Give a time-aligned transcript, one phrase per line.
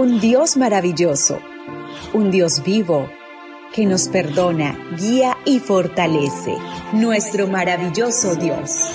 [0.00, 1.40] un Dios maravilloso,
[2.14, 3.10] un Dios vivo
[3.74, 6.56] que nos perdona, guía y fortalece.
[6.94, 8.92] Nuestro maravilloso Dios.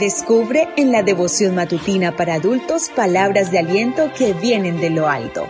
[0.00, 5.42] Descubre en la devoción matutina para adultos palabras de aliento que vienen de lo alto.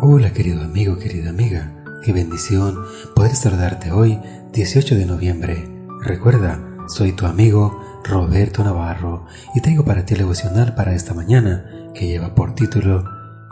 [0.00, 1.72] Hola querido amigo, querida amiga.
[2.04, 4.18] Qué bendición poder saludarte hoy,
[4.52, 5.68] 18 de noviembre.
[6.00, 6.58] Recuerda,
[6.88, 12.06] soy tu amigo Roberto Navarro y traigo para ti el devocional para esta mañana que
[12.06, 13.04] lleva por título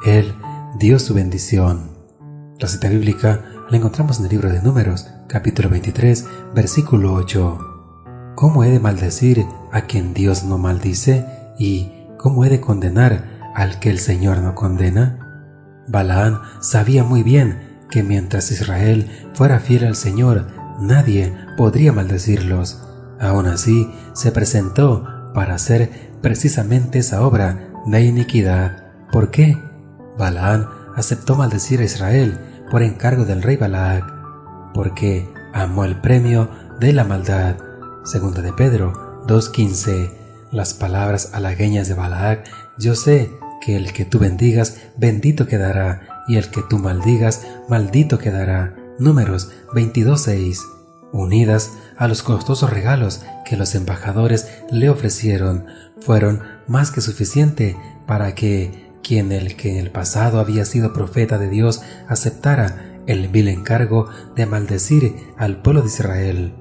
[0.06, 0.34] El
[0.78, 1.90] dio su bendición.
[2.58, 7.58] La cita bíblica la encontramos en el libro de Números, capítulo 23, versículo 8.
[8.36, 11.26] ¿Cómo he de maldecir a quien Dios no maldice?
[11.58, 15.18] ¿Y cómo he de condenar al que el Señor no condena?
[15.88, 20.46] Balaán sabía muy bien que mientras Israel fuera fiel al Señor,
[20.80, 22.83] nadie podría maldecirlos.
[23.20, 28.84] Aún así, se presentó para hacer precisamente esa obra de iniquidad.
[29.12, 29.58] ¿Por qué?
[30.18, 32.38] Balaán aceptó maldecir a Israel
[32.70, 34.04] por encargo del rey Balac,
[34.72, 36.48] porque amó el premio
[36.80, 37.56] de la maldad.
[38.04, 40.10] Segunda de Pedro 2.15.
[40.50, 46.36] Las palabras halagueñas de Balac, yo sé que el que tú bendigas, bendito quedará, y
[46.36, 48.76] el que tú maldigas, maldito quedará.
[48.98, 50.58] Números 22.6.
[51.14, 55.66] Unidas a los costosos regalos que los embajadores le ofrecieron,
[56.00, 61.38] fueron más que suficiente para que quien el que en el pasado había sido profeta
[61.38, 66.54] de Dios aceptara el vil encargo de maldecir al pueblo de Israel.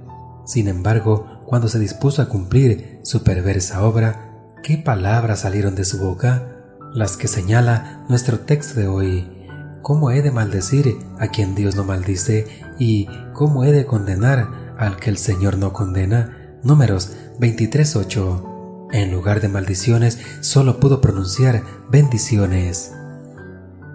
[0.45, 5.97] Sin embargo, cuando se dispuso a cumplir su perversa obra, ¿qué palabras salieron de su
[5.97, 6.61] boca?
[6.93, 9.42] Las que señala nuestro texto de hoy.
[9.83, 12.47] ¿Cómo he de maldecir a quien Dios no maldice
[12.79, 16.57] y cómo he de condenar al que el Señor no condena?
[16.63, 18.53] Números 23.8
[18.93, 22.93] en lugar de maldiciones, solo pudo pronunciar bendiciones.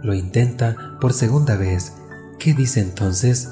[0.03, 1.93] Lo intenta por segunda vez.
[2.41, 3.49] ¿Qué dice entonces?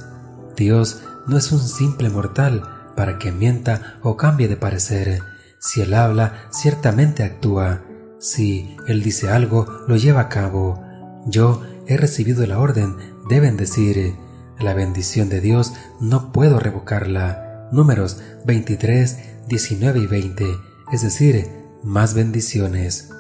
[0.56, 2.62] Dios no es un simple mortal
[2.96, 5.20] para que mienta o cambie de parecer.
[5.60, 7.82] Si Él habla, ciertamente actúa.
[8.19, 10.82] Si Él dice algo, lo lleva a cabo.
[11.26, 12.97] Yo he recibido la orden
[13.28, 14.14] de bendecir.
[14.58, 17.69] La bendición de Dios no puedo revocarla.
[17.72, 20.46] Números 23, 19 y 20
[20.92, 21.48] es decir,
[21.82, 23.10] más bendiciones.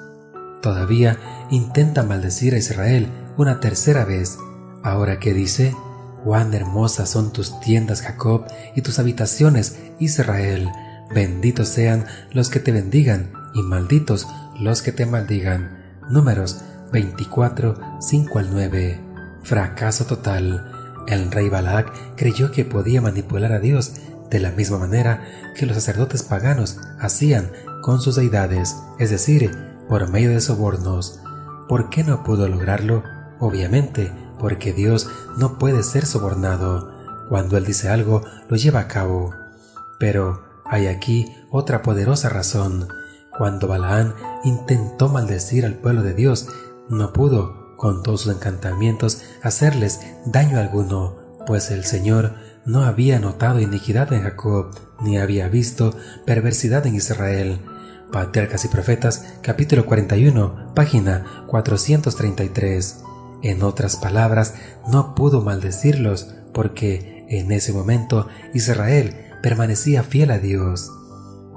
[0.62, 1.18] Todavía
[1.50, 4.38] intenta maldecir a Israel una tercera vez.
[4.84, 5.74] Ahora que dice,
[6.22, 10.70] cuán hermosas son tus tiendas, Jacob, y tus habitaciones, Israel.
[11.12, 14.28] Benditos sean los que te bendigan, y malditos
[14.60, 15.84] los que te maldigan.
[16.08, 16.60] Números
[16.92, 19.00] 24, 5 al 9.
[19.42, 20.72] Fracaso total.
[21.06, 23.94] El rey Balak creyó que podía manipular a Dios
[24.30, 25.24] de la misma manera
[25.56, 27.52] que los sacerdotes paganos hacían
[27.82, 29.56] con sus deidades, es decir,
[29.88, 31.20] por medio de sobornos.
[31.68, 33.04] ¿Por qué no pudo lograrlo?
[33.38, 36.92] Obviamente, porque Dios no puede ser sobornado.
[37.28, 39.34] Cuando Él dice algo, lo lleva a cabo.
[39.98, 42.88] Pero hay aquí otra poderosa razón.
[43.36, 44.14] Cuando Balaán
[44.44, 46.48] intentó maldecir al pueblo de Dios,
[46.88, 51.16] no pudo, con todos sus encantamientos, hacerles daño alguno,
[51.46, 57.60] pues el Señor no había notado iniquidad en Jacob, ni había visto perversidad en Israel.
[58.12, 63.02] Patriarcas y Profetas, capítulo 41, página 433.
[63.42, 64.54] En otras palabras,
[64.88, 70.90] no pudo maldecirlos, porque en ese momento Israel permanecía fiel a Dios.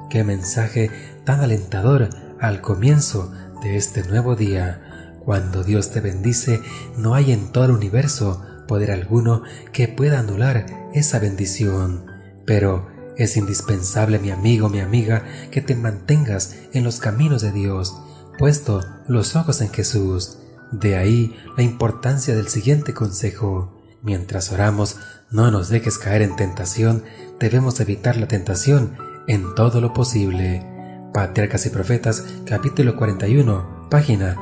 [0.09, 0.91] Qué mensaje
[1.23, 2.09] tan alentador
[2.39, 4.88] al comienzo de este nuevo día.
[5.25, 6.61] Cuando Dios te bendice,
[6.97, 9.43] no hay en todo el universo poder alguno
[9.73, 12.05] que pueda anular esa bendición.
[12.45, 12.87] Pero
[13.17, 17.99] es indispensable, mi amigo, mi amiga, que te mantengas en los caminos de Dios,
[18.37, 20.37] puesto los ojos en Jesús.
[20.71, 23.75] De ahí la importancia del siguiente consejo.
[24.01, 24.97] Mientras oramos,
[25.31, 27.03] no nos dejes caer en tentación,
[27.39, 28.95] debemos evitar la tentación
[29.27, 30.65] en todo lo posible.
[31.13, 34.37] Patriarcas y Profetas, capítulo 41, página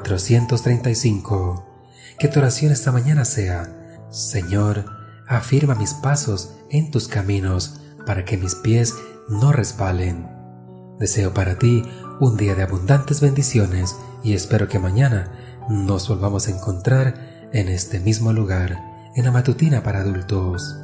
[0.00, 1.66] 435.
[2.18, 3.68] Que tu oración esta mañana sea,
[4.10, 4.86] Señor,
[5.28, 8.94] afirma mis pasos en tus caminos para que mis pies
[9.28, 10.30] no resbalen.
[10.98, 11.82] Deseo para ti
[12.20, 13.94] un día de abundantes bendiciones
[14.24, 15.30] y espero que mañana
[15.68, 18.78] nos volvamos a encontrar en este mismo lugar,
[19.14, 20.74] en la matutina para adultos.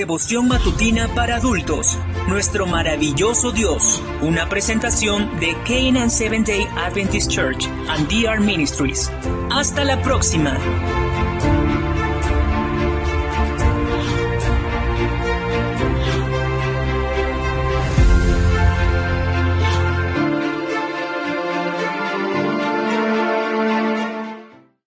[0.00, 1.98] Devoción matutina para adultos.
[2.26, 4.02] Nuestro maravilloso Dios.
[4.22, 9.12] Una presentación de Canaan Seventh Day Adventist Church and DR Ministries.
[9.50, 10.56] Hasta la próxima.